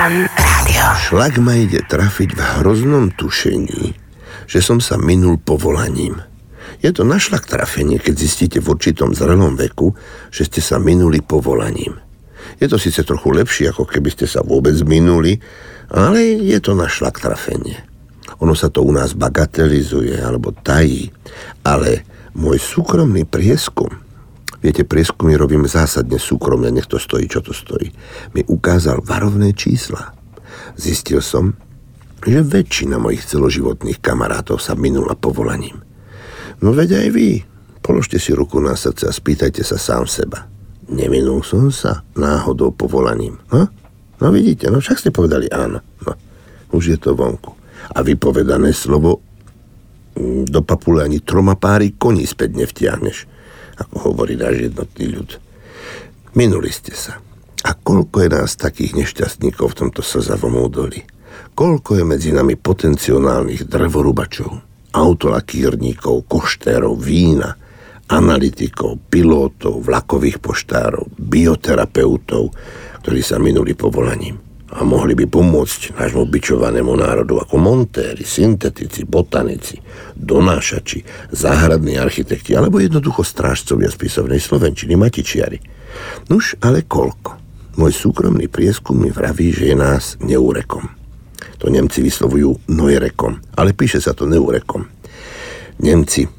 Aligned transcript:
Fan 0.00 0.24
Rádio. 0.32 0.84
Šlak 0.96 1.36
ma 1.44 1.60
ide 1.60 1.84
trafiť 1.84 2.32
v 2.32 2.40
hroznom 2.40 3.12
tušení, 3.12 3.92
že 4.48 4.64
som 4.64 4.80
sa 4.80 4.96
minul 4.96 5.36
povolaním. 5.36 6.24
Je 6.80 6.88
to 6.88 7.04
našlak 7.04 7.44
trafenie, 7.44 8.00
keď 8.00 8.14
zistíte 8.16 8.58
v 8.64 8.72
určitom 8.72 9.12
zrelom 9.12 9.60
veku, 9.60 9.92
že 10.32 10.48
ste 10.48 10.64
sa 10.64 10.80
minuli 10.80 11.20
povolaním. 11.20 12.00
Je 12.56 12.64
to 12.64 12.80
síce 12.80 13.04
trochu 13.04 13.28
lepšie, 13.28 13.68
ako 13.76 13.84
keby 13.84 14.08
ste 14.08 14.24
sa 14.24 14.40
vôbec 14.40 14.72
minuli, 14.88 15.36
ale 15.92 16.48
je 16.48 16.56
to 16.64 16.72
našlak 16.72 17.20
trafenie. 17.20 17.76
Ono 18.40 18.56
sa 18.56 18.72
to 18.72 18.80
u 18.80 18.96
nás 18.96 19.12
bagatelizuje 19.12 20.16
alebo 20.16 20.56
tají, 20.56 21.12
ale 21.60 22.08
môj 22.32 22.56
súkromný 22.56 23.28
prieskum 23.28 23.92
Viete, 24.60 24.84
prieskumy 24.84 25.40
robím 25.40 25.64
zásadne 25.64 26.20
súkromne, 26.20 26.68
nech 26.68 26.84
to 26.84 27.00
stojí, 27.00 27.24
čo 27.24 27.40
to 27.40 27.56
stojí. 27.56 27.88
Mi 28.36 28.44
ukázal 28.44 29.00
varovné 29.00 29.56
čísla. 29.56 30.12
Zistil 30.76 31.24
som, 31.24 31.56
že 32.20 32.44
väčšina 32.44 33.00
mojich 33.00 33.24
celoživotných 33.24 34.04
kamarátov 34.04 34.60
sa 34.60 34.76
minula 34.76 35.16
povolaním. 35.16 35.80
No 36.60 36.76
veď 36.76 37.00
aj 37.00 37.08
vy. 37.16 37.28
Položte 37.80 38.20
si 38.20 38.36
ruku 38.36 38.60
na 38.60 38.76
srdce 38.76 39.08
a 39.08 39.16
spýtajte 39.16 39.64
sa 39.64 39.80
sám 39.80 40.04
seba. 40.04 40.44
Neminul 40.92 41.40
som 41.40 41.72
sa 41.72 42.04
náhodou 42.12 42.76
povolaním. 42.76 43.40
Ha? 43.56 43.64
No 44.20 44.28
vidíte, 44.28 44.68
no 44.68 44.84
však 44.84 45.00
ste 45.00 45.08
povedali 45.08 45.48
áno. 45.48 45.80
No, 46.04 46.12
už 46.76 46.92
je 46.92 46.98
to 47.00 47.16
vonku. 47.16 47.56
A 47.96 48.04
vypovedané 48.04 48.76
slovo 48.76 49.24
mm, 50.12 50.52
do 50.52 50.60
papule 50.60 51.08
ani 51.08 51.24
troma 51.24 51.56
páry 51.56 51.96
koní 51.96 52.28
späť 52.28 52.60
nevtiahneš 52.60 53.39
hovorí 53.96 54.36
náš 54.36 54.70
jednotný 54.70 55.06
ľud. 55.16 55.30
Minuli 56.36 56.70
ste 56.70 56.92
sa. 56.92 57.18
A 57.60 57.76
koľko 57.76 58.24
je 58.24 58.28
nás 58.32 58.56
takých 58.56 58.96
nešťastníkov 58.96 59.76
v 59.76 59.78
tomto 59.84 60.00
slzavom 60.00 60.56
údolí? 60.56 61.04
Koľko 61.52 62.00
je 62.00 62.04
medzi 62.04 62.30
nami 62.32 62.56
potenciálnych 62.56 63.68
drevorubačov, 63.68 64.50
autolakírníkov, 64.96 66.24
koštérov, 66.24 66.96
vína, 66.96 67.52
analytikov, 68.10 68.98
pilotov, 69.12 69.84
vlakových 69.84 70.40
poštárov, 70.40 71.14
bioterapeutov, 71.14 72.50
ktorí 73.04 73.20
sa 73.20 73.36
minuli 73.36 73.76
povolaním 73.76 74.49
a 74.70 74.86
mohli 74.86 75.18
by 75.18 75.26
pomôcť 75.26 75.98
nášmu 75.98 76.30
bičovanému 76.30 76.94
národu 76.94 77.42
ako 77.42 77.58
montéri, 77.58 78.22
syntetici, 78.22 79.02
botanici, 79.02 79.82
donášači, 80.14 81.02
záhradní 81.34 81.98
architekti 81.98 82.54
alebo 82.54 82.78
jednoducho 82.78 83.26
strážcovia 83.26 83.90
spisovnej 83.90 84.38
slovenčiny, 84.38 84.94
matičiari. 84.94 85.58
Nuž, 86.30 86.54
ale 86.62 86.86
koľko? 86.86 87.34
Môj 87.82 87.92
súkromný 87.94 88.46
prieskum 88.46 89.02
mi 89.02 89.10
vraví, 89.10 89.50
že 89.50 89.74
je 89.74 89.76
nás 89.78 90.14
neurekom. 90.22 90.86
To 91.58 91.66
Nemci 91.66 92.00
vyslovujú 92.00 92.70
neurekom, 92.70 93.42
ale 93.58 93.74
píše 93.74 93.98
sa 93.98 94.14
to 94.14 94.24
neurekom. 94.30 94.86
Nemci 95.82 96.30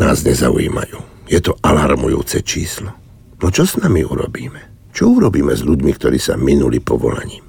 nás 0.00 0.24
nezaujímajú. 0.24 1.28
Je 1.28 1.40
to 1.44 1.52
alarmujúce 1.60 2.40
číslo. 2.40 2.96
No 3.44 3.52
čo 3.52 3.68
s 3.68 3.76
nami 3.76 4.06
urobíme? 4.06 4.71
Čo 4.92 5.16
urobíme 5.16 5.56
s 5.56 5.64
ľuďmi, 5.64 5.92
ktorí 5.96 6.20
sa 6.20 6.36
minuli 6.36 6.78
povolaním? 6.78 7.42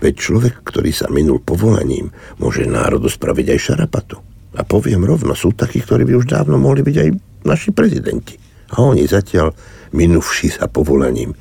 Veď 0.00 0.14
človek, 0.20 0.54
ktorý 0.64 0.92
sa 0.92 1.08
minul 1.08 1.40
povolaním, 1.40 2.12
môže 2.36 2.68
národu 2.68 3.08
spraviť 3.08 3.46
aj 3.56 3.58
šarapatu. 3.58 4.16
A 4.54 4.62
poviem 4.62 5.02
rovno, 5.02 5.32
sú 5.32 5.56
takí, 5.56 5.80
ktorí 5.82 6.04
by 6.04 6.14
už 6.20 6.30
dávno 6.30 6.60
mohli 6.60 6.84
byť 6.84 6.96
aj 7.00 7.08
naši 7.48 7.70
prezidenti. 7.72 8.36
A 8.76 8.84
oni 8.84 9.08
zatiaľ, 9.08 9.50
minuvši 9.96 10.60
sa 10.60 10.68
povolaním, 10.68 11.32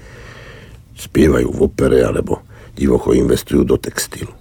spievajú 0.98 1.50
v 1.52 1.60
opere 1.60 2.02
alebo 2.02 2.48
divocho 2.74 3.14
investujú 3.14 3.68
do 3.68 3.78
textilu. 3.78 4.32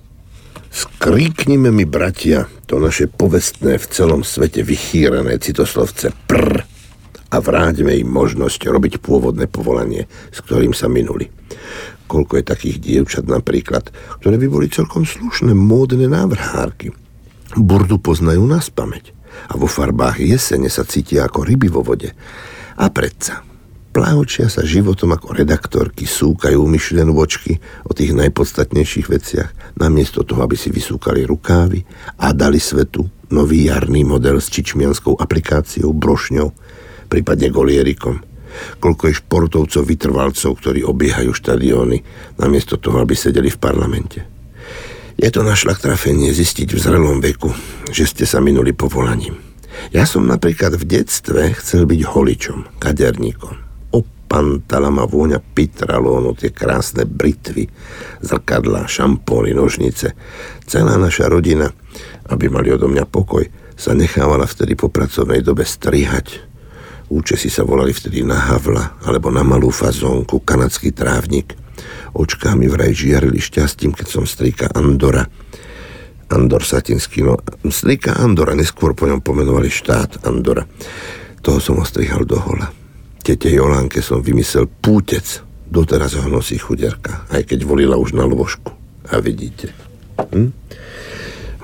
Skríknime 0.72 1.68
mi, 1.68 1.84
bratia, 1.84 2.48
to 2.64 2.80
naše 2.80 3.04
povestné 3.04 3.76
v 3.76 3.86
celom 3.92 4.24
svete 4.24 4.64
vychýrené 4.64 5.36
citoslovce 5.36 6.16
prr 6.24 6.71
a 7.32 7.40
vráťme 7.40 7.96
im 7.96 8.12
možnosť 8.12 8.68
robiť 8.68 9.00
pôvodné 9.00 9.48
povolanie, 9.48 10.04
s 10.28 10.44
ktorým 10.44 10.76
sa 10.76 10.92
minuli. 10.92 11.32
Koľko 12.04 12.36
je 12.36 12.44
takých 12.44 12.76
dievčat 12.76 13.24
napríklad, 13.24 13.88
ktoré 14.20 14.36
by 14.36 14.46
boli 14.52 14.68
celkom 14.68 15.08
slušné 15.08 15.56
módne 15.56 16.12
návrhárky. 16.12 16.92
Burdu 17.56 17.96
poznajú 17.96 18.44
na 18.44 18.60
spameť 18.60 19.16
a 19.48 19.56
vo 19.56 19.64
farbách 19.64 20.20
jesene 20.20 20.68
sa 20.68 20.84
cítia 20.84 21.24
ako 21.24 21.48
ryby 21.48 21.72
vo 21.72 21.80
vode. 21.80 22.12
A 22.76 22.92
predsa, 22.92 23.40
pláhočia 23.96 24.52
sa 24.52 24.60
životom 24.60 25.16
ako 25.16 25.32
redaktorky, 25.32 26.04
súkajú 26.04 26.60
myšlenú 26.68 27.16
očky 27.16 27.60
o 27.88 27.96
tých 27.96 28.12
najpodstatnejších 28.12 29.08
veciach, 29.08 29.48
namiesto 29.80 30.20
toho, 30.20 30.44
aby 30.44 30.56
si 30.56 30.68
vysúkali 30.68 31.24
rukávy 31.24 31.80
a 32.20 32.36
dali 32.36 32.60
svetu 32.60 33.08
nový 33.32 33.72
jarný 33.72 34.04
model 34.04 34.36
s 34.36 34.52
čičmianskou 34.52 35.16
aplikáciou, 35.16 35.96
brošňou, 35.96 36.52
prípadne 37.12 37.52
golierikom. 37.52 38.24
Koľko 38.80 39.02
je 39.12 39.18
športovcov, 39.20 39.84
vytrvalcov, 39.84 40.50
ktorí 40.56 40.80
obiehajú 40.80 41.36
štadióny, 41.36 42.00
namiesto 42.40 42.80
toho, 42.80 43.04
aby 43.04 43.12
sedeli 43.12 43.52
v 43.52 43.60
parlamente. 43.60 44.24
Je 45.20 45.28
to 45.28 45.44
na 45.44 45.52
šlak 45.52 45.76
trafenie 45.84 46.32
zistiť 46.32 46.72
v 46.72 46.80
zrelom 46.80 47.20
veku, 47.20 47.52
že 47.92 48.08
ste 48.08 48.24
sa 48.24 48.40
minuli 48.40 48.72
povolaním. 48.72 49.36
Ja 49.92 50.08
som 50.08 50.24
napríklad 50.24 50.76
v 50.80 50.88
detstve 50.88 51.52
chcel 51.60 51.84
byť 51.84 52.00
holičom, 52.00 52.80
kaderníkom. 52.80 53.56
Opantala 53.92 54.88
ma 54.88 55.04
vôňa 55.04 55.40
pitralónu, 55.40 56.32
tie 56.36 56.52
krásne 56.52 57.04
britvy, 57.04 57.68
zrkadlá, 58.24 58.88
šampóny, 58.88 59.52
nožnice. 59.52 60.16
Celá 60.64 60.96
naša 60.96 61.28
rodina, 61.28 61.72
aby 62.28 62.48
mali 62.48 62.72
odo 62.72 62.88
mňa 62.88 63.04
pokoj, 63.08 63.44
sa 63.76 63.96
nechávala 63.96 64.44
vtedy 64.44 64.76
po 64.76 64.92
pracovnej 64.92 65.40
dobe 65.40 65.64
strihať, 65.64 66.51
Účesy 67.12 67.52
sa 67.52 67.60
volali 67.68 67.92
vtedy 67.92 68.24
na 68.24 68.40
havla 68.48 68.96
alebo 69.04 69.28
na 69.28 69.44
malú 69.44 69.68
fazónku, 69.68 70.40
kanadský 70.40 70.96
trávnik. 70.96 71.52
Očká 72.16 72.56
mi 72.56 72.72
vraj 72.72 72.96
žiarili 72.96 73.36
šťastím, 73.36 73.92
keď 73.92 74.06
som 74.08 74.24
strýka 74.24 74.72
Andora. 74.72 75.28
Andor 76.32 76.64
Satinský, 76.64 77.20
no 77.28 77.36
strýka 77.68 78.16
Andora, 78.16 78.56
neskôr 78.56 78.96
po 78.96 79.04
ňom 79.04 79.20
pomenovali 79.20 79.68
štát 79.68 80.24
Andora. 80.24 80.64
Toho 81.44 81.60
som 81.60 81.76
ostrihal 81.84 82.24
do 82.24 82.40
hola. 82.40 82.72
Tete 83.20 83.52
Jolánke 83.52 84.00
som 84.00 84.24
vymyslel 84.24 84.64
pútec. 84.80 85.44
Doteraz 85.68 86.16
ho 86.16 86.24
nosí 86.32 86.56
chuderka, 86.56 87.28
aj 87.28 87.44
keď 87.44 87.68
volila 87.68 88.00
už 88.00 88.16
na 88.16 88.24
lôžku. 88.24 88.72
A 89.12 89.20
vidíte. 89.20 89.68
Hm? 90.16 90.48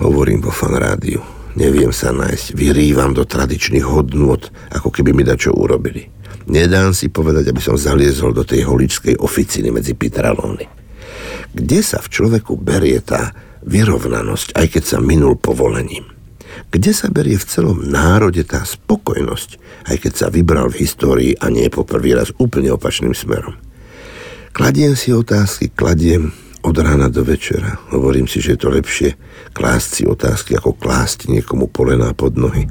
Hovorím 0.04 0.44
vo 0.44 0.52
fan 0.52 0.76
rádiu 0.76 1.37
Neviem 1.56 1.94
sa 1.94 2.12
nájsť, 2.12 2.52
vyrývam 2.52 3.16
do 3.16 3.24
tradičných 3.24 3.86
hodnôt, 3.86 4.42
ako 4.74 4.92
keby 4.92 5.16
mi 5.16 5.24
dačo 5.24 5.56
urobili. 5.56 6.10
Nedám 6.48 6.96
si 6.96 7.12
povedať, 7.12 7.52
aby 7.52 7.60
som 7.60 7.76
zaliezol 7.76 8.32
do 8.32 8.44
tej 8.44 8.64
holičskej 8.64 9.20
oficiny 9.20 9.68
medzi 9.68 9.92
pitralóny. 9.92 10.64
Kde 11.52 11.80
sa 11.80 12.00
v 12.00 12.08
človeku 12.08 12.56
berie 12.60 13.00
tá 13.00 13.32
vyrovnanosť, 13.64 14.56
aj 14.56 14.66
keď 14.76 14.84
sa 14.84 14.98
minul 15.00 15.36
povolením? 15.36 16.08
Kde 16.68 16.92
sa 16.92 17.08
berie 17.12 17.36
v 17.36 17.48
celom 17.48 17.84
národe 17.84 18.44
tá 18.44 18.64
spokojnosť, 18.64 19.50
aj 19.92 19.96
keď 20.04 20.12
sa 20.12 20.26
vybral 20.28 20.68
v 20.72 20.84
histórii 20.84 21.32
a 21.36 21.48
nie 21.52 21.68
po 21.68 21.84
prvý 21.84 22.16
raz 22.16 22.32
úplne 22.36 22.72
opačným 22.72 23.12
smerom? 23.12 23.56
Kladiem 24.56 24.96
si 24.98 25.14
otázky, 25.14 25.70
kladiem, 25.70 26.34
od 26.68 26.76
rána 26.84 27.08
do 27.08 27.24
večera. 27.24 27.80
Hovorím 27.88 28.28
si, 28.28 28.44
že 28.44 28.52
je 28.54 28.60
to 28.60 28.68
lepšie 28.68 29.16
klásť 29.56 29.88
si 29.88 30.02
otázky, 30.04 30.52
ako 30.52 30.76
klásť 30.76 31.32
niekomu 31.32 31.72
polená 31.72 32.12
pod 32.12 32.36
nohy. 32.36 32.68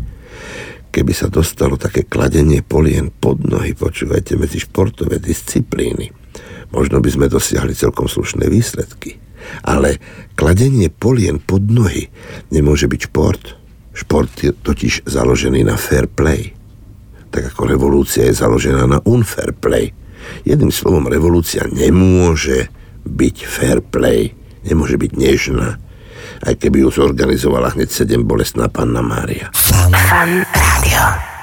Keby 0.94 1.13
sa 1.18 1.34
dostalo 1.34 1.81
také 1.81 2.06
kladenie 2.06 2.62
polien 2.62 3.09
pod 3.09 3.41
nohy, 3.41 3.74
počúvajte, 3.74 4.38
medzi 4.38 4.62
športové 4.62 5.18
disciplíny, 5.18 6.13
možno 6.69 7.02
by 7.02 7.09
sme 7.09 7.25
dosiahli 7.25 7.74
celkom 7.74 8.06
slušné 8.06 8.46
výsledky. 8.46 9.18
Ale 9.66 9.98
kladenie 10.38 10.94
polien 10.94 11.42
pod 11.42 11.66
nohy 11.66 12.13
nemôže 12.54 12.86
byť 12.86 13.01
šport. 13.10 13.57
Šport 13.98 14.30
je 14.45 14.54
totiž 14.54 15.10
založený 15.10 15.66
na 15.66 15.74
fair 15.74 16.06
play. 16.06 16.54
Tak 17.33 17.54
ako 17.54 17.66
revolúcia 17.66 18.30
je 18.30 18.38
založená 18.38 18.86
na 18.86 19.01
unfair 19.10 19.57
play. 19.57 19.89
Jedným 20.45 20.69
slovom, 20.69 21.10
revolúcia 21.10 21.66
nemôže 21.69 22.69
byť 23.07 23.38
fair 23.48 23.80
play, 23.81 24.36
nemôže 24.68 25.00
byť 25.00 25.12
nežná, 25.15 25.80
aj 26.45 26.54
keby 26.59 26.86
ju 26.86 26.89
zorganizovala 26.94 27.74
hneď 27.74 27.89
sedem 27.89 28.27
bolestná 28.27 28.69
panna 28.69 29.01
Mária. 29.01 29.50
Fan, 29.56 29.92
fan. 29.92 31.37